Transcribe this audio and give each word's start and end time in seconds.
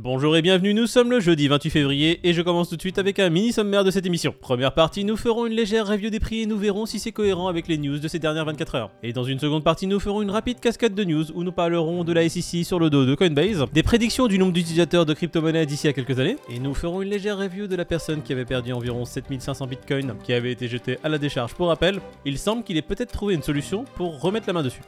Bonjour 0.00 0.36
et 0.36 0.42
bienvenue, 0.42 0.74
nous 0.74 0.86
sommes 0.86 1.10
le 1.10 1.18
jeudi 1.18 1.48
28 1.48 1.70
février 1.70 2.20
et 2.22 2.32
je 2.32 2.40
commence 2.40 2.68
tout 2.68 2.76
de 2.76 2.80
suite 2.80 3.00
avec 3.00 3.18
un 3.18 3.30
mini 3.30 3.52
sommaire 3.52 3.82
de 3.82 3.90
cette 3.90 4.06
émission. 4.06 4.32
Première 4.40 4.72
partie, 4.72 5.02
nous 5.02 5.16
ferons 5.16 5.44
une 5.44 5.54
légère 5.54 5.88
review 5.88 6.08
des 6.08 6.20
prix 6.20 6.42
et 6.42 6.46
nous 6.46 6.56
verrons 6.56 6.86
si 6.86 7.00
c'est 7.00 7.10
cohérent 7.10 7.48
avec 7.48 7.66
les 7.66 7.78
news 7.78 7.98
de 7.98 8.06
ces 8.06 8.20
dernières 8.20 8.44
24 8.44 8.74
heures. 8.76 8.90
Et 9.02 9.12
dans 9.12 9.24
une 9.24 9.40
seconde 9.40 9.64
partie, 9.64 9.88
nous 9.88 9.98
ferons 9.98 10.22
une 10.22 10.30
rapide 10.30 10.60
cascade 10.60 10.94
de 10.94 11.02
news 11.02 11.32
où 11.34 11.42
nous 11.42 11.50
parlerons 11.50 12.04
de 12.04 12.12
la 12.12 12.28
SEC 12.28 12.64
sur 12.64 12.78
le 12.78 12.90
dos 12.90 13.06
de 13.06 13.16
Coinbase, 13.16 13.64
des 13.72 13.82
prédictions 13.82 14.28
du 14.28 14.38
nombre 14.38 14.52
d'utilisateurs 14.52 15.04
de 15.04 15.14
crypto-monnaies 15.14 15.66
d'ici 15.66 15.88
à 15.88 15.92
quelques 15.92 16.20
années, 16.20 16.36
et 16.48 16.60
nous 16.60 16.74
ferons 16.74 17.02
une 17.02 17.10
légère 17.10 17.36
review 17.36 17.66
de 17.66 17.74
la 17.74 17.84
personne 17.84 18.22
qui 18.22 18.32
avait 18.32 18.44
perdu 18.44 18.72
environ 18.72 19.04
7500 19.04 19.66
bitcoins 19.66 20.14
qui 20.22 20.32
avait 20.32 20.52
été 20.52 20.68
jetée 20.68 20.98
à 21.02 21.08
la 21.08 21.18
décharge. 21.18 21.54
Pour 21.54 21.66
rappel, 21.66 21.98
il 22.24 22.38
semble 22.38 22.62
qu'il 22.62 22.76
ait 22.76 22.82
peut-être 22.82 23.10
trouvé 23.10 23.34
une 23.34 23.42
solution 23.42 23.84
pour 23.96 24.20
remettre 24.20 24.46
la 24.46 24.52
main 24.52 24.62
dessus. 24.62 24.82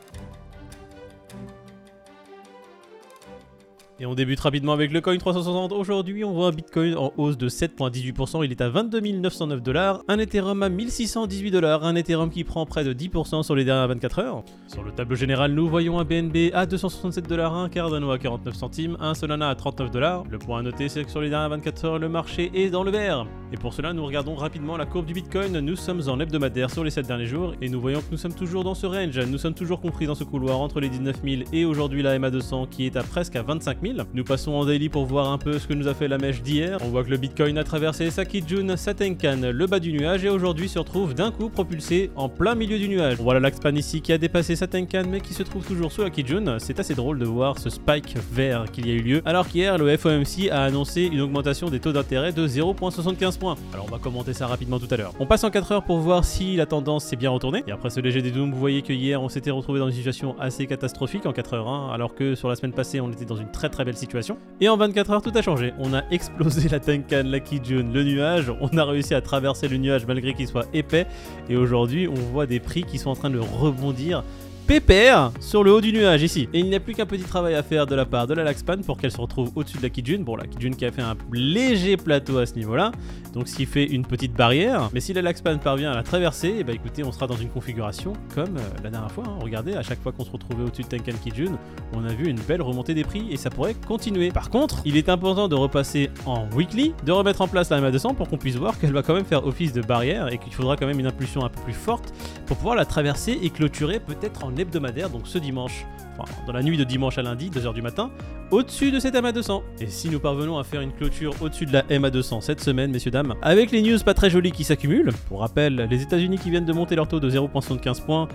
Et 4.03 4.07
on 4.07 4.15
débute 4.15 4.41
rapidement 4.41 4.73
avec 4.73 4.93
le 4.93 5.03
coin 5.03 5.15
360. 5.15 5.73
Aujourd'hui, 5.73 6.25
on 6.25 6.33
voit 6.33 6.47
un 6.47 6.53
Bitcoin 6.53 6.97
en 6.97 7.13
hausse 7.19 7.37
de 7.37 7.51
7,18%. 7.51 8.43
Il 8.43 8.51
est 8.51 8.63
à 8.63 8.71
22 8.71 8.99
909 8.99 9.61
dollars. 9.63 10.03
Un 10.09 10.19
Ethereum 10.19 10.63
à 10.63 10.71
1618 10.71 11.51
dollars. 11.51 11.85
Un 11.85 11.95
Ethereum 11.97 12.31
qui 12.31 12.43
prend 12.43 12.65
près 12.65 12.83
de 12.83 12.95
10% 12.95 13.43
sur 13.43 13.55
les 13.55 13.67
dernières 13.67 13.89
24 13.89 14.19
heures. 14.21 14.43
Sur 14.69 14.83
le 14.85 14.93
tableau 14.93 15.17
général, 15.17 15.53
nous 15.53 15.69
voyons 15.69 15.99
un 15.99 16.05
BNB 16.05 16.51
à 16.55 16.65
267 16.65 17.29
dollars, 17.29 17.55
un 17.55 17.69
Cardano 17.69 18.11
à 18.11 18.19
49 18.19 18.55
centimes, 18.55 18.97
un 19.01 19.13
Solana 19.13 19.51
à 19.51 19.55
39 19.55 19.91
dollars. 19.91 20.25
Le 20.31 20.39
point 20.39 20.61
à 20.61 20.63
noter, 20.63 20.89
c'est 20.89 21.05
que 21.05 21.11
sur 21.11 21.21
les 21.21 21.29
dernières 21.29 21.51
24 21.51 21.85
heures, 21.85 21.99
le 21.99 22.09
marché 22.09 22.51
est 22.55 22.71
dans 22.71 22.85
le 22.85 22.91
vert. 22.91 23.27
Et 23.53 23.59
pour 23.59 23.75
cela, 23.75 23.93
nous 23.93 24.07
regardons 24.07 24.35
rapidement 24.35 24.79
la 24.79 24.87
courbe 24.87 25.05
du 25.05 25.13
Bitcoin. 25.13 25.61
Nous 25.61 25.77
sommes 25.77 26.09
en 26.09 26.19
hebdomadaire 26.21 26.71
sur 26.71 26.85
les 26.85 26.91
7 26.91 27.07
derniers 27.07 27.27
jours 27.27 27.55
et 27.61 27.69
nous 27.69 27.83
voyons 27.83 27.99
que 27.99 28.11
nous 28.13 28.17
sommes 28.17 28.33
toujours 28.33 28.65
dans 28.65 28.75
ce 28.75 28.87
range. 28.87 29.19
Nous 29.19 29.39
sommes 29.39 29.55
toujours 29.55 29.83
compris 29.83 30.07
dans 30.07 30.15
ce 30.15 30.25
couloir 30.25 30.59
entre 30.61 30.81
les 30.81 30.89
19 30.89 31.17
000 31.23 31.43
et 31.53 31.67
aujourd'hui 31.67 32.03
la 32.03 32.19
MA200 32.19 32.69
qui 32.71 32.87
est 32.87 32.97
à 32.97 33.03
presque 33.03 33.37
à 33.37 33.43
25 33.43 33.79
000. 33.83 33.90
Nous 34.15 34.25
passons 34.25 34.53
en 34.53 34.65
daily 34.65 34.89
pour 34.89 35.05
voir 35.05 35.33
un 35.33 35.39
peu 35.39 35.59
ce 35.59 35.67
que 35.67 35.75
nous 35.75 35.89
a 35.89 35.95
fait 35.95 36.07
la 36.07 36.19
mèche 36.19 36.43
d'hier. 36.43 36.79
On 36.83 36.89
voit 36.89 37.03
que 37.03 37.11
le 37.11 37.17
Bitcoin 37.17 37.59
a 37.59 37.65
traversé 37.65 38.11
sa 38.11 38.25
Kijun, 38.25 38.77
sa 38.77 38.95
Tenkan, 38.95 39.51
le 39.53 39.67
bas 39.67 39.81
du 39.81 39.93
nuage 39.93 40.25
et 40.25 40.29
aujourd'hui 40.29 40.69
se 40.69 40.79
retrouve 40.79 41.15
d'un 41.15 41.31
coup 41.31 41.49
propulsé 41.49 42.11
en 42.15 42.29
plein 42.29 42.55
milieu 42.55 42.79
du 42.79 42.89
nuage. 42.89 43.17
On 43.21 43.25
voit 43.25 43.35
la 43.35 43.41
Laxpan 43.41 43.75
ici 43.75 44.01
qui 44.01 44.13
a 44.13 44.19
dépassé 44.19 44.55
sa 44.55 44.67
Tenkan 44.67 45.05
mais 45.09 45.21
qui 45.21 45.35
se 45.35 45.43
trouve 45.43 45.67
toujours 45.67 45.91
sous 45.91 46.03
la 46.03 46.11
Kijun. 46.11 46.59
C'est 46.59 46.79
assez 46.79 46.95
drôle 46.95 47.19
de 47.19 47.25
voir 47.25 47.59
ce 47.59 47.69
spike 47.71 48.17
vert 48.33 48.71
qu'il 48.71 48.87
y 48.87 48.91
a 48.91 48.95
eu 48.95 49.03
lieu 49.03 49.23
alors 49.25 49.49
qu'hier 49.49 49.77
le 49.77 49.97
FOMC 49.97 50.51
a 50.51 50.63
annoncé 50.63 51.03
une 51.03 51.21
augmentation 51.21 51.69
des 51.69 51.81
taux 51.81 51.93
d'intérêt 51.93 52.33
de 52.33 52.47
0,75 52.47 53.39
points. 53.39 53.57
Alors 53.73 53.87
on 53.89 53.91
va 53.91 53.99
commenter 53.99 54.35
ça 54.35 54.47
rapidement 54.47 54.79
tout 54.79 54.89
à 54.91 54.97
l'heure. 54.97 55.13
On 55.19 55.27
passe 55.27 55.43
en 55.45 55.51
4 55.51 55.73
heures 55.73 55.85
pour 55.85 55.99
voir 55.99 56.25
si 56.25 56.57
la 56.57 56.67
tendance 56.67 57.05
s'est 57.05 57.17
bien 57.17 57.31
retournée. 57.31 57.65
Et 57.67 57.73
après 57.73 57.91
ce 57.91 58.01
léger 58.01 58.23
dédoom, 58.23 58.53
vous 58.53 58.61
voyez 58.61 58.83
que 58.83 58.93
hier 58.93 59.21
on 59.21 59.29
s'était 59.29 59.51
retrouvé 59.51 59.81
dans 59.81 59.89
une 59.89 59.95
situation 59.95 60.39
assez 60.39 60.67
catastrophique 60.67 61.27
en 61.27 61.33
4 61.33 61.55
heures, 61.55 61.69
hein, 61.69 61.91
alors 61.93 62.15
que 62.15 62.35
sur 62.35 62.49
la 62.49 62.55
semaine 62.55 62.73
passée 62.73 63.01
on 63.01 63.11
était 63.11 63.25
dans 63.25 63.37
une 63.37 63.51
très 63.51 63.69
très 63.69 63.80
situation. 63.97 64.37
Et 64.61 64.69
en 64.69 64.77
24 64.77 65.11
heures, 65.11 65.23
tout 65.23 65.33
a 65.35 65.43
changé. 65.43 65.73
On 65.79 65.95
a 65.95 66.03
explosé 66.11 66.69
la 66.69 66.81
Tenkan, 66.81 67.25
la 67.25 67.41
Kijun, 67.41 67.93
le 67.93 68.05
nuage. 68.05 68.53
On 68.61 68.77
a 68.77 68.85
réussi 68.85 69.15
à 69.15 69.21
traverser 69.21 69.69
le 69.69 69.77
nuage 69.77 70.07
malgré 70.07 70.35
qu'il 70.35 70.47
soit 70.47 70.67
épais. 70.73 71.07
Et 71.49 71.57
aujourd'hui, 71.57 72.09
on 72.09 72.15
voit 72.15 72.47
des 72.47 72.61
prix 72.61 72.85
qui 72.85 72.99
sont 72.99 73.11
en 73.11 73.17
train 73.17 73.31
de 73.31 73.39
rebondir 73.39 74.23
pépère 74.71 75.33
sur 75.41 75.65
le 75.65 75.73
haut 75.73 75.81
du 75.81 75.93
nuage 75.93 76.23
ici. 76.23 76.49
Et 76.53 76.61
il 76.61 76.67
n'y 76.67 76.77
a 76.77 76.79
plus 76.79 76.95
qu'un 76.95 77.05
petit 77.05 77.25
travail 77.25 77.57
à 77.57 77.63
faire 77.65 77.89
de 77.89 77.97
la 77.97 78.07
part 78.07 78.29
de 78.29 78.35
la 78.35 78.45
Laxpan 78.45 78.83
pour 78.87 78.99
qu'elle 78.99 79.11
se 79.11 79.21
retrouve 79.21 79.51
au-dessus 79.57 79.79
de 79.79 79.83
la 79.83 79.89
Kijun. 79.89 80.21
Bon, 80.21 80.37
la 80.37 80.47
Kijun 80.47 80.71
qui 80.71 80.87
a 80.87 80.93
fait 80.93 81.03
un 81.03 81.17
léger 81.33 81.97
plateau 81.97 82.39
à 82.39 82.47
ce 82.47 82.55
niveau-là, 82.55 82.93
donc 83.33 83.49
ce 83.49 83.57
qui 83.57 83.67
fait 83.67 83.85
une 83.85 84.07
petite 84.07 84.33
barrière. 84.33 84.89
Mais 84.95 85.01
si 85.01 85.13
la 85.13 85.23
Laxpan 85.23 85.59
parvient 85.59 85.91
à 85.91 85.97
la 85.97 86.05
traverser, 86.05 86.51
et 86.51 86.55
eh 86.59 86.63
bah 86.63 86.69
ben, 86.69 86.77
écoutez, 86.77 87.03
on 87.03 87.11
sera 87.11 87.27
dans 87.27 87.35
une 87.35 87.49
configuration 87.49 88.13
comme 88.33 88.59
euh, 88.59 88.61
la 88.85 88.91
dernière 88.91 89.11
fois. 89.11 89.25
Hein. 89.27 89.39
Regardez, 89.43 89.75
à 89.75 89.83
chaque 89.83 90.01
fois 90.01 90.13
qu'on 90.13 90.25
se 90.25 90.31
retrouvait 90.31 90.63
au-dessus 90.63 90.83
de 90.83 90.87
Tenkan 90.87 91.19
Kijun, 91.21 91.59
on 91.93 92.05
a 92.05 92.13
vu 92.13 92.29
une 92.29 92.39
belle 92.39 92.63
remontée 92.63 92.95
des 92.95 93.03
prix 93.03 93.27
et 93.29 93.37
ça 93.37 93.51
pourrait 93.51 93.75
continuer. 93.89 94.31
Par 94.31 94.51
contre, 94.51 94.83
il 94.85 94.97
est 94.97 95.09
important 95.09 95.49
de 95.49 95.57
repasser 95.57 96.11
en 96.27 96.49
weekly, 96.55 96.95
de 97.05 97.11
remettre 97.11 97.41
en 97.41 97.49
place 97.49 97.71
la 97.71 97.81
MA200 97.81 98.15
pour 98.15 98.29
qu'on 98.29 98.39
puisse 98.39 98.55
voir 98.55 98.79
qu'elle 98.79 98.93
va 98.93 99.03
quand 99.03 99.15
même 99.15 99.25
faire 99.25 99.45
office 99.45 99.73
de 99.73 99.83
barrière 99.83 100.33
et 100.33 100.39
qu'il 100.39 100.55
faudra 100.55 100.77
quand 100.77 100.87
même 100.87 101.01
une 101.01 101.09
impulsion 101.09 101.45
un 101.45 101.49
peu 101.49 101.61
plus 101.63 101.73
forte 101.73 102.15
pour 102.47 102.57
pouvoir 102.57 102.77
la 102.77 102.85
traverser 102.85 103.37
et 103.43 103.51
clôturer 103.51 103.99
peut-être 103.99 104.45
en 104.45 104.60
hebdomadaire, 104.61 105.11
donc 105.11 105.27
ce 105.27 105.39
dimanche, 105.39 105.87
enfin 106.17 106.31
dans 106.47 106.53
la 106.53 106.63
nuit 106.63 106.77
de 106.77 106.85
dimanche 106.85 107.19
à 107.19 107.23
lundi, 107.23 107.51
2h 107.51 107.75
du 107.75 107.83
matin, 107.83 108.11
au-dessus 108.51 108.91
de 108.91 108.99
cette 108.99 109.15
MA200. 109.15 109.63
Et 109.81 109.87
si 109.87 110.09
nous 110.11 110.21
parvenons 110.21 110.59
à 110.59 110.65
faire 110.65 110.81
une 110.81 110.93
clôture 110.93 111.35
au-dessus 111.41 111.67
de 111.67 111.73
la 111.73 111.83
MA200 111.83 112.41
cette 112.41 112.61
semaine, 112.61 112.91
messieurs, 112.91 113.11
dames, 113.11 113.35
avec 113.43 113.71
les 113.71 113.83
news 113.83 113.99
pas 114.05 114.15
très 114.15 114.31
jolies 114.31 114.53
qui 114.53 114.65
s'accumulent, 114.65 115.13
pour 115.29 115.41
rappel, 115.41 115.89
les 115.91 116.03
États-Unis 116.03 116.39
qui 116.39 116.51
viennent 116.51 116.65
de 116.65 116.73
monter 116.73 116.97
leur 116.97 117.09
taux 117.09 117.21
de 117.21 117.31
0,75 117.31 118.05
points, 118.05 118.29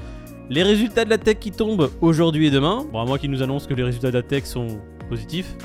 les 0.49 0.63
résultats 0.63 1.05
de 1.05 1.09
la 1.09 1.17
tech 1.17 1.39
qui 1.39 1.51
tombent 1.51 1.89
aujourd'hui 2.01 2.47
et 2.47 2.51
demain, 2.51 2.85
bon 2.91 2.99
à 2.99 3.05
moi 3.05 3.17
qui 3.17 3.29
nous 3.29 3.41
annonce 3.41 3.67
que 3.67 3.73
les 3.73 3.83
résultats 3.83 4.11
de 4.11 4.17
la 4.17 4.23
tech 4.23 4.45
sont 4.45 4.67
positifs, 5.09 5.55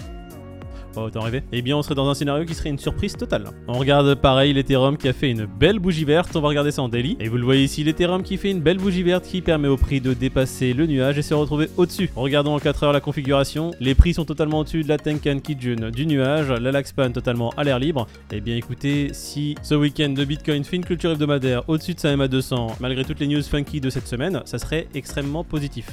Oh, 0.96 1.02
autant 1.02 1.20
rêver. 1.20 1.42
Eh 1.52 1.62
bien, 1.62 1.76
on 1.76 1.82
serait 1.82 1.94
dans 1.94 2.08
un 2.08 2.14
scénario 2.14 2.44
qui 2.44 2.54
serait 2.54 2.70
une 2.70 2.78
surprise 2.78 3.16
totale. 3.16 3.44
On 3.68 3.74
regarde 3.74 4.14
pareil 4.16 4.52
l'Ethereum 4.52 4.96
qui 4.96 5.08
a 5.08 5.12
fait 5.12 5.30
une 5.30 5.46
belle 5.46 5.78
bougie 5.78 6.04
verte. 6.04 6.34
On 6.34 6.40
va 6.40 6.48
regarder 6.48 6.70
ça 6.72 6.82
en 6.82 6.88
daily. 6.88 7.16
Et 7.20 7.28
vous 7.28 7.36
le 7.36 7.44
voyez 7.44 7.64
ici, 7.64 7.84
l'Ethereum 7.84 8.22
qui 8.22 8.36
fait 8.36 8.50
une 8.50 8.60
belle 8.60 8.78
bougie 8.78 9.02
verte 9.02 9.24
qui 9.24 9.40
permet 9.40 9.68
au 9.68 9.76
prix 9.76 10.00
de 10.00 10.14
dépasser 10.14 10.72
le 10.72 10.86
nuage 10.86 11.18
et 11.18 11.22
se 11.22 11.34
retrouver 11.34 11.68
au-dessus. 11.76 12.10
Regardons 12.16 12.54
en 12.54 12.58
4 12.58 12.84
heures 12.84 12.92
la 12.92 13.00
configuration. 13.00 13.70
Les 13.80 13.94
prix 13.94 14.14
sont 14.14 14.24
totalement 14.24 14.60
au-dessus 14.60 14.82
de 14.82 14.88
la 14.88 14.98
Tenkan 14.98 15.38
Kijun 15.38 15.90
du 15.90 16.06
nuage. 16.06 16.50
La 16.50 16.72
Laxpan 16.72 17.12
totalement 17.12 17.50
à 17.56 17.64
l'air 17.64 17.78
libre. 17.78 18.06
Eh 18.32 18.40
bien, 18.40 18.56
écoutez, 18.56 19.10
si 19.12 19.54
ce 19.62 19.74
week-end 19.74 20.10
de 20.10 20.24
Bitcoin 20.24 20.64
fait 20.64 20.76
une 20.76 20.84
culture 20.84 21.12
hebdomadaire 21.12 21.62
au-dessus 21.68 21.94
de 21.94 22.00
sa 22.00 22.16
MA200, 22.16 22.72
malgré 22.80 23.04
toutes 23.04 23.20
les 23.20 23.26
news 23.26 23.42
funky 23.42 23.80
de 23.80 23.90
cette 23.90 24.08
semaine, 24.08 24.42
ça 24.44 24.58
serait 24.58 24.88
extrêmement 24.94 25.44
positif. 25.44 25.86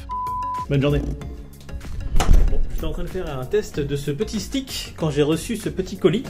Bonne 0.69 0.81
journée. 0.81 1.01
Je 2.77 2.81
suis 2.81 2.89
en 2.89 2.93
train 2.93 3.05
de 3.05 3.09
faire 3.09 3.39
un 3.39 3.43
test 3.43 3.79
de 3.79 3.95
ce 3.95 4.11
petit 4.11 4.39
stick 4.39 4.93
quand 4.97 5.09
j'ai 5.09 5.23
reçu 5.23 5.55
ce 5.55 5.67
petit 5.67 5.97
colis 5.97 6.21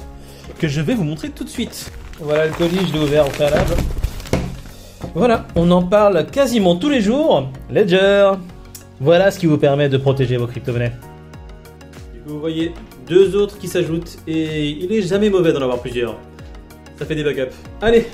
que 0.59 0.69
je 0.69 0.79
vais 0.79 0.95
vous 0.95 1.03
montrer 1.03 1.29
tout 1.29 1.43
de 1.43 1.49
suite. 1.49 1.91
Voilà 2.21 2.45
le 2.45 2.53
colis, 2.53 2.87
je 2.87 2.93
l'ai 2.93 2.99
ouvert 2.99 3.27
au 3.27 3.29
préalable. 3.31 3.73
Voilà, 5.13 5.45
on 5.57 5.69
en 5.71 5.83
parle 5.83 6.25
quasiment 6.27 6.77
tous 6.77 6.87
les 6.87 7.01
jours. 7.01 7.49
Ledger. 7.69 8.31
Voilà 9.01 9.29
ce 9.29 9.39
qui 9.39 9.45
vous 9.45 9.57
permet 9.57 9.89
de 9.89 9.97
protéger 9.97 10.37
vos 10.37 10.47
crypto-monnaies. 10.47 10.93
Vous 12.25 12.39
voyez 12.39 12.71
deux 13.09 13.35
autres 13.35 13.59
qui 13.59 13.67
s'ajoutent 13.67 14.17
et 14.25 14.69
il 14.69 14.89
est 14.93 15.01
jamais 15.01 15.29
mauvais 15.29 15.51
d'en 15.51 15.63
avoir 15.63 15.81
plusieurs. 15.81 16.15
Ça 16.97 17.05
fait 17.05 17.15
des 17.15 17.25
backups. 17.25 17.53
Allez, 17.81 18.07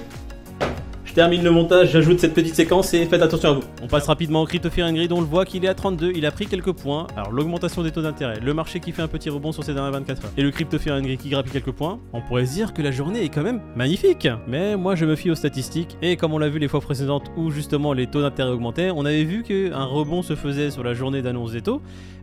termine 1.13 1.43
le 1.43 1.51
montage, 1.51 1.91
j'ajoute 1.91 2.19
cette 2.19 2.33
petite 2.33 2.55
séquence 2.55 2.93
et 2.93 3.05
faites 3.05 3.21
attention 3.21 3.49
à 3.49 3.53
vous. 3.53 3.63
On 3.83 3.87
passe 3.87 4.07
rapidement 4.07 4.41
au 4.41 4.45
Crypto 4.45 4.69
Fear 4.69 4.91
Grid, 4.91 5.11
on 5.11 5.21
le 5.21 5.27
voit 5.27 5.45
qu'il 5.45 5.63
est 5.63 5.67
à 5.67 5.75
32, 5.75 6.11
il 6.15 6.25
a 6.25 6.31
pris 6.31 6.47
quelques 6.47 6.73
points. 6.73 7.05
Alors 7.15 7.31
l'augmentation 7.31 7.83
des 7.83 7.91
taux 7.91 8.01
d'intérêt, 8.01 8.39
le 8.39 8.53
marché 8.53 8.79
qui 8.79 8.91
fait 8.91 9.03
un 9.03 9.07
petit 9.07 9.29
rebond 9.29 9.51
sur 9.51 9.63
ces 9.63 9.73
dernières 9.73 9.91
24 9.91 10.25
heures, 10.25 10.31
et 10.37 10.41
le 10.41 10.49
Crypto 10.49 10.79
Fear 10.79 11.01
Grid 11.01 11.19
qui 11.19 11.29
grappille 11.29 11.51
quelques 11.51 11.71
points, 11.71 11.99
on 12.13 12.21
pourrait 12.21 12.47
se 12.47 12.53
dire 12.53 12.73
que 12.73 12.81
la 12.81 12.91
journée 12.91 13.23
est 13.23 13.29
quand 13.29 13.43
même 13.43 13.61
magnifique. 13.75 14.27
Mais 14.47 14.75
moi 14.75 14.95
je 14.95 15.05
me 15.05 15.15
fie 15.15 15.29
aux 15.29 15.35
statistiques, 15.35 15.97
et 16.01 16.17
comme 16.17 16.33
on 16.33 16.39
l'a 16.39 16.49
vu 16.49 16.57
les 16.57 16.67
fois 16.67 16.81
précédentes 16.81 17.31
où 17.37 17.51
justement 17.51 17.93
les 17.93 18.07
taux 18.07 18.21
d'intérêt 18.21 18.49
augmentaient, 18.49 18.89
on 18.89 19.05
avait 19.05 19.23
vu 19.23 19.43
qu'un 19.43 19.85
rebond 19.85 20.23
se 20.23 20.35
faisait 20.35 20.71
sur 20.71 20.83
la 20.83 20.95
journée 20.95 21.21
d'annonce 21.21 21.51
des 21.51 21.61
taux, 21.61 21.81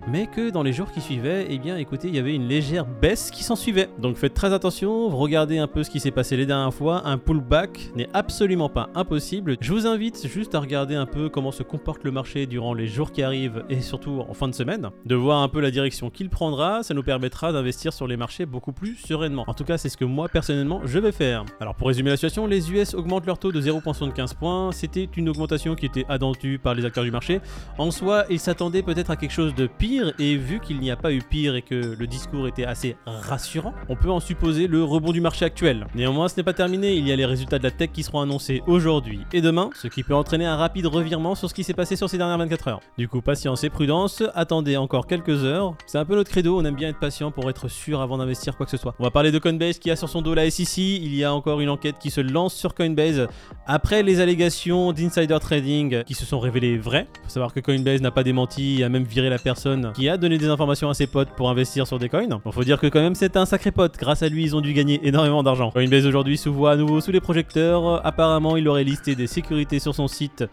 mais 0.09 0.27
que 0.27 0.51
dans 0.51 0.62
les 0.62 0.72
jours 0.72 0.91
qui 0.91 1.01
suivaient, 1.01 1.47
eh 1.49 1.59
bien 1.59 1.77
écoutez, 1.77 2.09
il 2.09 2.17
y 2.17 2.19
avait 2.19 2.34
une 2.34 2.49
légère 2.49 2.87
baisse 2.87 3.31
qui 3.31 3.45
s'en 3.45 3.55
suivait. 3.55 3.89
Donc 3.99 4.17
faites 4.17 4.34
très 4.34 4.53
attention, 4.53 5.09
regardez 5.11 5.59
un 5.59 5.69
peu 5.69 5.84
ce 5.84 5.91
qui 5.91 6.01
s'est 6.01 6.11
passé 6.11 6.37
les 6.37 6.47
dernières 6.47 6.75
fois, 6.75 7.03
un 7.07 7.19
pullback 7.19 7.91
n'est 7.95 8.09
absolument 8.15 8.69
pas 8.69 8.80
impossible. 8.95 9.57
Je 9.61 9.73
vous 9.73 9.87
invite 9.87 10.27
juste 10.27 10.55
à 10.55 10.61
regarder 10.61 10.95
un 10.95 11.07
peu 11.07 11.29
comment 11.29 11.53
se 11.53 11.63
comporte 11.63 12.05
le 12.05 12.11
marché 12.11 12.47
durant 12.47 12.75
les 12.75 12.87
jours 12.87 13.13
qui 13.13 13.23
arrivent 13.23 13.65
et 13.69 13.81
surtout 13.81 14.25
en 14.29 14.35
fin 14.35 14.49
de 14.49 14.55
semaine, 14.55 14.91
de 15.05 15.15
voir 15.15 15.43
un 15.43 15.49
peu 15.49 15.61
la 15.61 15.71
direction 15.71 16.11
qu'il 16.11 16.31
prendra, 16.31 16.83
ça 16.83 16.95
nous 16.95 17.03
permettra 17.03 17.53
d'investir 17.53 17.93
sur 17.93 18.07
les 18.07 18.17
marchés 18.17 18.47
beaucoup 18.47 18.73
plus 18.73 18.97
sereinement. 18.97 19.45
En 19.47 19.55
tout 19.55 19.65
cas, 19.65 19.79
c'est 19.79 19.89
ce 19.89 19.97
que 19.97 20.05
moi 20.05 20.29
personnellement 20.29 20.81
je 20.85 20.99
vais 20.99 21.13
faire. 21.13 21.45
Alors 21.61 21.75
pour 21.75 21.89
résumer 21.89 22.11
la 22.11 22.17
situation, 22.17 22.47
les 22.47 22.71
US 22.73 22.95
augmentent 22.95 23.27
leur 23.27 23.39
taux 23.39 23.53
de 23.53 23.61
0,75 23.61 24.35
points, 24.37 24.73
c'était 24.73 25.09
une 25.17 25.29
augmentation 25.29 25.75
qui 25.75 25.87
était 25.87 26.07
attendue 26.09 26.59
par 26.59 26.75
les 26.75 26.85
acteurs 26.85 27.05
du 27.05 27.11
marché. 27.11 27.41
En 27.79 27.91
soi, 27.91 28.25
ils 28.31 28.41
s'attendaient 28.41 28.83
peut-être 28.83 29.11
à 29.11 29.17
quelque 29.17 29.33
chose 29.33 29.55
de 29.55 29.67
pire 29.67 30.13
et 30.19 30.37
vu 30.37 30.61
qu'il 30.61 30.81
n'y 30.81 30.91
a 30.91 30.97
pas 30.97 31.13
eu 31.13 31.21
pire 31.21 31.55
et 31.55 31.63
que 31.63 31.97
le 31.99 32.07
discours 32.07 32.49
était 32.49 32.65
assez 32.65 32.97
rassurant, 33.07 33.75
on 33.89 33.97
peut 33.97 34.11
en 34.11 34.21
supposer 34.21 34.66
le 34.66 34.83
rebond 34.84 35.13
du 35.13 35.21
marché 35.21 35.45
actuel. 35.45 35.87
Néanmoins, 35.95 36.28
ce 36.28 36.37
n'est 36.37 36.43
pas 36.43 36.53
terminé, 36.53 36.95
il 36.95 37.07
y 37.07 37.13
a 37.13 37.16
les 37.16 37.27
résultats 37.27 37.59
de 37.59 37.65
la 37.65 37.71
tech 37.71 37.91
qui 37.93 38.03
seront 38.03 38.21
annoncés 38.21 38.63
aujourd'hui 38.71 39.21
et 39.33 39.41
demain, 39.41 39.71
ce 39.75 39.89
qui 39.89 40.03
peut 40.03 40.15
entraîner 40.15 40.47
un 40.47 40.57
rapide 40.57 40.87
revirement 40.87 41.34
sur 41.34 41.49
ce 41.49 41.55
qui 41.55 41.65
s'est 41.65 41.75
passé 41.75 41.97
sur 41.97 42.09
ces 42.09 42.19
dernières 42.19 42.39
24 42.39 42.69
heures. 42.69 42.81
Du 42.97 43.09
coup, 43.09 43.21
patience 43.21 43.65
et 43.65 43.71
prudence, 43.71 44.22
attendez 44.34 44.77
encore 44.77 45.07
quelques 45.07 45.45
heures. 45.45 45.75
C'est 45.87 45.99
un 45.99 46.05
peu 46.05 46.15
notre 46.15 46.31
credo, 46.31 46.59
on 46.59 46.65
aime 46.65 46.77
bien 46.77 46.89
être 46.89 46.99
patient 46.99 47.31
pour 47.31 47.51
être 47.51 47.69
sûr 47.69 48.01
avant 48.01 48.19
d'investir 48.19 48.57
quoi 48.57 48.67
que 48.67 48.71
ce 48.71 48.77
soit. 48.77 48.95
On 48.99 49.05
va 49.05 49.11
parler 49.11 49.33
de 49.33 49.39
Coinbase 49.39 49.78
qui 49.78 49.91
a 49.91 49.97
sur 49.97 50.09
son 50.09 50.22
dos 50.22 50.34
la 50.34 50.49
SEC, 50.51 50.78
il 50.78 51.15
y 51.15 51.25
a 51.25 51.34
encore 51.34 51.61
une 51.61 51.69
enquête 51.69 51.97
qui 51.99 52.11
se 52.11 52.21
lance 52.21 52.55
sur 52.55 52.75
Coinbase 52.75 53.27
après 53.67 54.03
les 54.03 54.21
allégations 54.21 54.93
d'insider 54.93 55.39
trading 55.41 56.05
qui 56.05 56.15
se 56.15 56.25
sont 56.25 56.39
révélées 56.39 56.78
vraies. 56.78 57.07
Faut 57.25 57.31
savoir 57.31 57.53
que 57.53 57.61
Coinbase 57.61 58.01
n'a 58.01 58.11
pas 58.11 58.23
démenti 58.23 58.81
et 58.81 58.84
a 58.84 58.89
même 58.89 59.05
viré 59.05 59.28
la 59.28 59.39
personne 59.39 59.93
qui 59.95 60.09
a 60.09 60.16
donné 60.16 60.39
des 60.39 60.49
informations 60.49 60.89
à 60.89 60.95
ses 60.95 61.07
potes 61.07 61.31
pour 61.31 61.51
investir 61.51 61.87
sur 61.87 61.99
des 61.99 62.09
coins. 62.09 62.41
Bon, 62.45 62.53
faut 62.53 62.65
dire 62.65 62.78
que 62.78 62.87
quand 62.87 63.01
même 63.01 63.15
c'est 63.15 63.37
un 63.37 63.47
sacré 63.47 63.71
pote. 63.71 63.97
Grâce 63.99 64.23
à 64.23 64.28
lui, 64.28 64.45
ils 64.45 64.57
ont 64.57 64.61
dû 64.61 64.73
gagner 64.73 65.01
énormément 65.07 65.43
d'argent. 65.43 65.71
Coinbase 65.71 66.07
aujourd'hui 66.07 66.37
se 66.37 66.49
voit 66.49 66.73
à 66.73 66.77
nouveau 66.77 67.01
sous 67.01 67.13
les 67.13 67.21
projecteurs. 67.21 68.05
Apparemment, 68.07 68.57
il 68.60 68.68
aurait 68.68 68.84
listé 68.84 69.15
des 69.15 69.27
sécurités 69.27 69.78
sur 69.78 69.95
son 69.95 70.07
site 70.07 70.45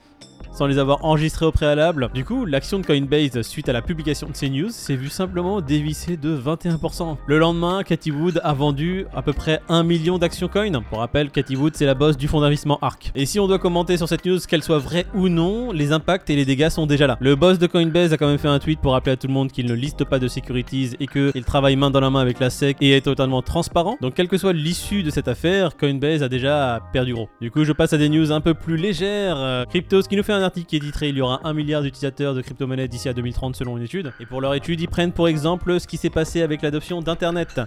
sans 0.57 0.65
les 0.65 0.80
avoir 0.80 1.06
enregistrés 1.06 1.45
au 1.45 1.51
préalable. 1.51 2.09
Du 2.15 2.25
coup, 2.25 2.45
l'action 2.45 2.80
de 2.80 2.86
Coinbase 2.86 3.39
suite 3.44 3.69
à 3.69 3.74
la 3.74 3.83
publication 3.83 4.27
de 4.27 4.36
ces 4.36 4.50
news 4.50 4.69
s'est 4.69 4.95
vue 4.95 5.09
simplement 5.09 5.62
dévisser 5.62 6.18
de 6.18 6.36
21%. 6.36 7.18
Le 7.27 7.38
lendemain, 7.38 7.83
Cathy 7.83 8.09
Wood 8.09 8.42
a 8.44 8.54
vendu 8.54 9.06
à 9.15 9.21
peu 9.21 9.33
près 9.33 9.62
1 9.69 9.83
million 9.83 10.18
d'actions 10.18 10.48
coin. 10.48 10.71
Pour 10.89 11.00
rappel, 11.00 11.30
Cathy 11.30 11.56
Wood 11.56 11.75
c'est 11.75 11.86
la 11.86 11.94
boss 11.94 12.18
du 12.18 12.27
fonds 12.27 12.42
d'investissement 12.42 12.80
ARK. 12.81 13.12
Et 13.13 13.27
si 13.27 13.39
on 13.39 13.48
doit 13.48 13.59
commenter 13.59 13.98
sur 13.98 14.09
cette 14.09 14.25
news, 14.25 14.39
qu'elle 14.48 14.63
soit 14.63 14.80
vraie 14.80 15.06
ou 15.13 15.30
non, 15.30 15.71
les 15.71 15.92
impacts 15.92 16.30
et 16.31 16.36
les 16.36 16.45
dégâts 16.45 16.69
sont 16.69 16.88
déjà 16.88 17.06
là. 17.06 17.18
Le 17.19 17.36
boss 17.36 17.60
de 17.60 17.68
Coinbase 17.68 18.13
a 18.13 18.18
quand 18.18 18.27
même 18.27 18.39
fait 18.39 18.48
un 18.48 18.60
tweet 18.60 18.80
pour 18.80 18.94
rappeler 18.94 19.12
à 19.12 19.15
tout 19.15 19.27
le 19.27 19.33
monde 19.33 19.51
qu'il 19.51 19.68
ne 19.68 19.74
liste 19.74 20.06
pas 20.06 20.18
de 20.18 20.27
securities 20.27 20.95
et 21.00 21.06
qu'il 21.06 21.44
travaille 21.45 21.75
main 21.75 21.92
dans 21.92 22.00
la 22.00 22.10
main 22.10 22.21
avec 22.21 22.39
la 22.39 22.50
SEC 22.50 22.77
et 22.81 22.98
est 22.98 23.01
totalement 23.01 23.44
transparent. 23.44 23.98
Donc 24.01 24.15
quelle 24.15 24.27
que 24.27 24.38
soit 24.38 24.53
l'issue 24.53 25.03
de 25.03 25.12
cette 25.12 25.27
affaire, 25.27 25.77
Coinbase 25.77 26.24
a 26.24 26.30
déjà 26.30 26.81
perdu 26.94 27.13
gros. 27.13 27.30
Du 27.42 27.51
coup, 27.51 27.63
je 27.63 27.74
passe 27.74 27.94
à 27.94 27.98
des 27.98 28.10
news 28.10 28.31
un 28.31 28.42
peu 28.42 28.56
plus 28.56 28.77
légères. 28.77 29.38
Euh, 29.38 29.65
Cryptos 29.65 30.03
qui 30.03 30.15
nous 30.15 30.24
fait 30.24 30.33
un 30.33 30.47
article 30.48 30.68
qui 30.68 30.76
est 30.78 31.10
Il 31.10 31.18
y 31.18 31.22
aura 31.22 31.42
un 31.44 31.54
milliard 31.54 31.82
d'utilisateurs 31.82 32.34
de 32.34 32.42
crypto-monnaies 32.42 32.88
d'ici 32.88 33.08
à 33.08 33.14
2030 33.14 33.56
selon 33.56 33.78
une 33.78 33.84
étude. 33.84 34.12
Et 34.20 34.26
pour 34.26 34.42
leur 34.42 34.54
étude, 34.56 34.82
ils 34.82 34.88
prennent 34.88 35.12
pour 35.12 35.28
exemple 35.28 35.80
ce 35.80 35.88
qui 35.88 35.98
s'est 35.98 36.10
passé 36.10 36.42
avec 36.42 36.62
l'adoption 36.62 37.02
d'Internet. 37.02 37.62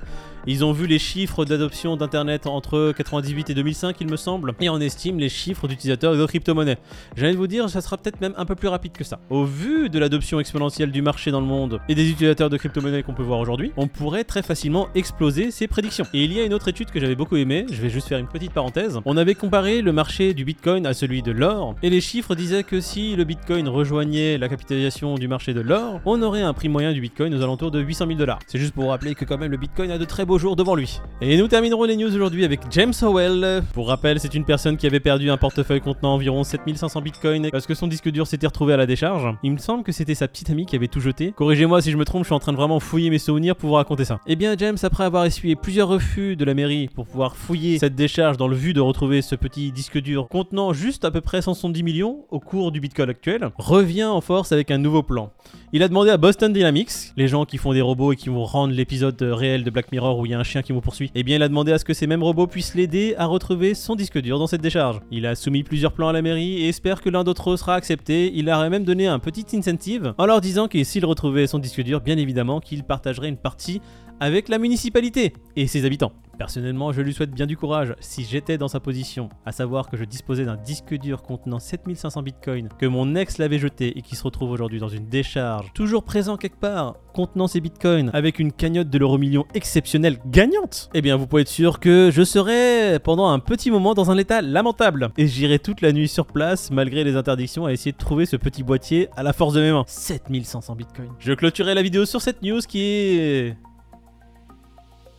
Ils 0.46 0.64
ont 0.64 0.72
vu 0.72 0.86
les 0.86 0.98
chiffres 0.98 1.44
d'adoption 1.44 1.96
d'Internet 1.96 2.46
entre 2.46 2.92
98 2.96 3.50
et 3.50 3.54
2005, 3.54 3.96
il 4.00 4.10
me 4.10 4.16
semble, 4.16 4.54
et 4.60 4.70
on 4.70 4.80
estime 4.80 5.18
les 5.18 5.28
chiffres 5.28 5.68
d'utilisateurs 5.68 6.16
de 6.16 6.26
crypto-monnaies. 6.26 6.78
De 7.16 7.36
vous 7.36 7.46
dire, 7.46 7.68
ça 7.68 7.80
sera 7.80 7.96
peut-être 7.98 8.20
même 8.20 8.34
un 8.36 8.44
peu 8.44 8.54
plus 8.54 8.68
rapide 8.68 8.92
que 8.92 9.04
ça. 9.04 9.20
Au 9.28 9.44
vu 9.44 9.88
de 9.90 9.98
l'adoption 9.98 10.40
exponentielle 10.40 10.90
du 10.90 11.02
marché 11.02 11.30
dans 11.30 11.40
le 11.40 11.46
monde 11.46 11.80
et 11.88 11.94
des 11.94 12.08
utilisateurs 12.10 12.50
de 12.50 12.56
crypto-monnaies 12.56 13.02
qu'on 13.02 13.14
peut 13.14 13.22
voir 13.22 13.38
aujourd'hui, 13.38 13.72
on 13.76 13.86
pourrait 13.86 14.24
très 14.24 14.42
facilement 14.42 14.88
exploser 14.94 15.50
ces 15.50 15.68
prédictions. 15.68 16.06
Et 16.14 16.24
il 16.24 16.32
y 16.32 16.40
a 16.40 16.44
une 16.44 16.54
autre 16.54 16.68
étude 16.68 16.90
que 16.90 17.00
j'avais 17.00 17.14
beaucoup 17.14 17.36
aimée, 17.36 17.66
je 17.70 17.80
vais 17.80 17.90
juste 17.90 18.08
faire 18.08 18.18
une 18.18 18.28
petite 18.28 18.52
parenthèse. 18.52 18.98
On 19.04 19.16
avait 19.16 19.34
comparé 19.34 19.82
le 19.82 19.92
marché 19.92 20.32
du 20.32 20.44
Bitcoin 20.44 20.86
à 20.86 20.94
celui 20.94 21.22
de 21.22 21.32
l'or, 21.32 21.74
et 21.82 21.90
les 21.90 22.00
chiffres 22.00 22.34
disaient 22.34 22.62
si 22.78 23.16
le 23.16 23.24
Bitcoin 23.24 23.68
rejoignait 23.68 24.38
la 24.38 24.48
capitalisation 24.48 25.16
du 25.16 25.26
marché 25.26 25.52
de 25.52 25.60
l'or, 25.60 26.00
on 26.04 26.22
aurait 26.22 26.42
un 26.42 26.52
prix 26.52 26.68
moyen 26.68 26.92
du 26.92 27.00
Bitcoin 27.00 27.34
aux 27.34 27.42
alentours 27.42 27.72
de 27.72 27.80
800 27.80 28.06
000 28.06 28.18
dollars. 28.18 28.38
C'est 28.46 28.58
juste 28.58 28.74
pour 28.74 28.90
rappeler 28.90 29.16
que 29.16 29.24
quand 29.24 29.38
même 29.38 29.50
le 29.50 29.56
Bitcoin 29.56 29.90
a 29.90 29.98
de 29.98 30.04
très 30.04 30.24
beaux 30.24 30.38
jours 30.38 30.54
devant 30.54 30.76
lui. 30.76 31.00
Et 31.20 31.36
nous 31.36 31.48
terminerons 31.48 31.84
les 31.84 31.96
news 31.96 32.14
aujourd'hui 32.14 32.44
avec 32.44 32.60
James 32.70 32.92
Howell. 33.02 33.64
Pour 33.72 33.88
rappel, 33.88 34.20
c'est 34.20 34.34
une 34.34 34.44
personne 34.44 34.76
qui 34.76 34.86
avait 34.86 35.00
perdu 35.00 35.30
un 35.30 35.36
portefeuille 35.36 35.80
contenant 35.80 36.14
environ 36.14 36.44
7500 36.44 37.00
bitcoins 37.00 37.50
parce 37.50 37.66
que 37.66 37.74
son 37.74 37.88
disque 37.88 38.10
dur 38.10 38.26
s'était 38.26 38.46
retrouvé 38.46 38.74
à 38.74 38.76
la 38.76 38.86
décharge. 38.86 39.34
Il 39.42 39.52
me 39.52 39.58
semble 39.58 39.82
que 39.82 39.92
c'était 39.92 40.14
sa 40.14 40.28
petite 40.28 40.50
amie 40.50 40.66
qui 40.66 40.76
avait 40.76 40.88
tout 40.88 41.00
jeté. 41.00 41.32
Corrigez-moi 41.32 41.82
si 41.82 41.90
je 41.90 41.96
me 41.96 42.04
trompe, 42.04 42.24
je 42.24 42.28
suis 42.28 42.34
en 42.34 42.40
train 42.40 42.52
de 42.52 42.56
vraiment 42.56 42.78
fouiller 42.78 43.10
mes 43.10 43.18
souvenirs 43.18 43.56
pour 43.56 43.70
vous 43.70 43.74
raconter 43.76 44.04
ça. 44.04 44.20
Eh 44.26 44.36
bien 44.36 44.54
James, 44.58 44.78
après 44.82 45.04
avoir 45.04 45.24
essuyé 45.24 45.56
plusieurs 45.56 45.88
refus 45.88 46.36
de 46.36 46.44
la 46.44 46.54
mairie 46.54 46.88
pour 46.94 47.06
pouvoir 47.06 47.36
fouiller 47.36 47.78
cette 47.78 47.94
décharge 47.94 48.36
dans 48.36 48.48
le 48.48 48.56
but 48.56 48.74
de 48.74 48.80
retrouver 48.80 49.22
ce 49.22 49.34
petit 49.34 49.72
disque 49.72 49.98
dur 49.98 50.28
contenant 50.28 50.72
juste 50.72 51.04
à 51.04 51.10
peu 51.10 51.20
près 51.20 51.42
170 51.42 51.82
millions 51.82 52.24
au 52.30 52.38
cours 52.38 52.59
du 52.68 52.80
bitcoin 52.80 53.08
actuel, 53.08 53.48
revient 53.56 54.04
en 54.04 54.20
force 54.20 54.52
avec 54.52 54.70
un 54.70 54.76
nouveau 54.76 55.02
plan. 55.02 55.32
Il 55.72 55.82
a 55.82 55.88
demandé 55.88 56.10
à 56.10 56.18
Boston 56.18 56.52
Dynamics, 56.52 57.12
les 57.16 57.28
gens 57.28 57.46
qui 57.46 57.56
font 57.56 57.72
des 57.72 57.80
robots 57.80 58.12
et 58.12 58.16
qui 58.16 58.28
vont 58.28 58.44
rendre 58.44 58.74
l'épisode 58.74 59.16
réel 59.22 59.64
de 59.64 59.70
Black 59.70 59.90
Mirror 59.92 60.18
où 60.18 60.26
il 60.26 60.32
y 60.32 60.34
a 60.34 60.38
un 60.38 60.44
chien 60.44 60.60
qui 60.60 60.72
vous 60.72 60.82
poursuit, 60.82 61.10
eh 61.14 61.22
bien 61.22 61.36
il 61.36 61.42
a 61.42 61.48
demandé 61.48 61.72
à 61.72 61.78
ce 61.78 61.84
que 61.86 61.94
ces 61.94 62.06
mêmes 62.06 62.22
robots 62.22 62.46
puissent 62.46 62.74
l'aider 62.74 63.14
à 63.16 63.24
retrouver 63.24 63.72
son 63.74 63.96
disque 63.96 64.20
dur 64.20 64.38
dans 64.38 64.46
cette 64.46 64.60
décharge. 64.60 65.00
Il 65.10 65.24
a 65.24 65.34
soumis 65.34 65.62
plusieurs 65.62 65.92
plans 65.92 66.08
à 66.08 66.12
la 66.12 66.20
mairie 66.20 66.62
et 66.62 66.68
espère 66.68 67.00
que 67.00 67.08
l'un 67.08 67.24
d'entre 67.24 67.52
eux 67.52 67.56
sera 67.56 67.74
accepté. 67.74 68.30
Il 68.34 68.50
a 68.50 68.68
même 68.68 68.84
donné 68.84 69.06
un 69.06 69.18
petit 69.18 69.46
incentive 69.56 70.12
en 70.18 70.26
leur 70.26 70.42
disant 70.42 70.68
que 70.68 70.84
s'il 70.84 71.06
retrouvait 71.06 71.46
son 71.46 71.58
disque 71.58 71.82
dur, 71.82 72.00
bien 72.00 72.18
évidemment 72.18 72.60
qu'il 72.60 72.84
partagerait 72.84 73.28
une 73.28 73.36
partie 73.36 73.80
avec 74.20 74.48
la 74.48 74.58
municipalité 74.58 75.32
et 75.56 75.66
ses 75.66 75.84
habitants. 75.84 76.12
Personnellement, 76.40 76.90
je 76.90 77.02
lui 77.02 77.12
souhaite 77.12 77.32
bien 77.32 77.44
du 77.44 77.54
courage 77.54 77.94
si 78.00 78.24
j'étais 78.24 78.56
dans 78.56 78.66
sa 78.66 78.80
position, 78.80 79.28
à 79.44 79.52
savoir 79.52 79.90
que 79.90 79.98
je 79.98 80.04
disposais 80.04 80.46
d'un 80.46 80.56
disque 80.56 80.94
dur 80.94 81.22
contenant 81.22 81.58
7500 81.58 82.22
bitcoins, 82.22 82.70
que 82.78 82.86
mon 82.86 83.14
ex 83.14 83.36
l'avait 83.36 83.58
jeté 83.58 83.98
et 83.98 84.00
qui 84.00 84.16
se 84.16 84.24
retrouve 84.24 84.50
aujourd'hui 84.50 84.78
dans 84.78 84.88
une 84.88 85.06
décharge, 85.06 85.70
toujours 85.74 86.02
présent 86.02 86.38
quelque 86.38 86.58
part, 86.58 86.96
contenant 87.12 87.46
ces 87.46 87.60
bitcoins, 87.60 88.10
avec 88.14 88.38
une 88.38 88.52
cagnotte 88.52 88.88
de 88.88 88.96
l'euro 88.96 89.18
million 89.18 89.44
exceptionnelle 89.52 90.16
gagnante. 90.30 90.88
Eh 90.94 91.02
bien, 91.02 91.16
vous 91.16 91.26
pouvez 91.26 91.42
être 91.42 91.48
sûr 91.48 91.78
que 91.78 92.08
je 92.10 92.22
serai 92.22 92.98
pendant 93.04 93.28
un 93.28 93.38
petit 93.38 93.70
moment 93.70 93.92
dans 93.92 94.10
un 94.10 94.16
état 94.16 94.40
lamentable, 94.40 95.10
et 95.18 95.26
j'irai 95.26 95.58
toute 95.58 95.82
la 95.82 95.92
nuit 95.92 96.08
sur 96.08 96.24
place, 96.24 96.70
malgré 96.70 97.04
les 97.04 97.16
interdictions, 97.16 97.66
à 97.66 97.72
essayer 97.72 97.92
de 97.92 97.98
trouver 97.98 98.24
ce 98.24 98.36
petit 98.36 98.62
boîtier 98.62 99.08
à 99.14 99.22
la 99.22 99.34
force 99.34 99.52
de 99.52 99.60
mes 99.60 99.72
mains. 99.72 99.84
7500 99.86 100.74
bitcoins. 100.74 101.12
Je 101.18 101.34
clôturerai 101.34 101.74
la 101.74 101.82
vidéo 101.82 102.06
sur 102.06 102.22
cette 102.22 102.40
news 102.40 102.60
qui 102.60 102.80
est 102.80 103.56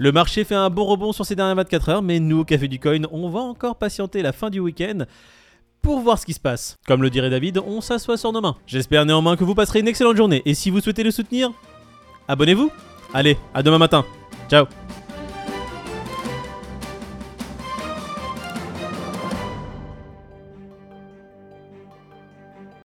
le 0.01 0.12
marché 0.12 0.44
fait 0.45 0.56
un 0.56 0.71
bon 0.71 0.86
rebond 0.86 1.13
sur 1.13 1.27
ces 1.27 1.36
dernières 1.36 1.57
24 1.57 1.89
heures, 1.89 2.01
mais 2.01 2.19
nous, 2.19 2.39
au 2.39 2.44
Café 2.44 2.68
du 2.68 2.80
Coin, 2.80 3.03
on 3.12 3.30
va 3.30 3.42
encore 3.42 3.75
patienter 3.75 4.24
la 4.24 4.31
fin 4.31 4.50
du 4.50 4.59
week-end 4.59 5.06
pour 5.83 6.00
voir 6.00 6.18
ce 6.18 6.25
qui 6.25 6.33
se 6.33 6.39
passe. 6.39 6.80
Comme 6.88 7.03
le 7.03 7.12
dirait 7.12 7.30
David, 7.30 7.59
on 7.59 7.81
s'assoit 7.81 8.18
sur 8.18 8.31
nos 8.31 8.42
mains. 8.42 8.56
J'espère 8.65 9.06
néanmoins 9.06 9.36
que 9.36 9.44
vous 9.44 9.53
passerez 9.53 9.81
une 9.81 9.88
excellente 9.88 10.18
journée, 10.18 10.42
et 10.44 10.56
si 10.56 10.71
vous 10.71 10.81
souhaitez 10.81 11.03
le 11.03 11.12
soutenir, 11.12 11.51
abonnez-vous. 12.27 12.71
Allez, 13.13 13.38
à 13.53 13.62
demain 13.62 13.77
matin. 13.77 14.03
Ciao 14.50 14.65